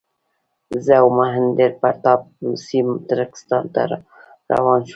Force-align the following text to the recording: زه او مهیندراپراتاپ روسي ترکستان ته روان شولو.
زه 0.85 0.93
او 1.01 1.07
مهیندراپراتاپ 1.17 2.21
روسي 2.45 2.79
ترکستان 3.09 3.63
ته 3.73 3.81
روان 4.51 4.79
شولو. 4.85 4.89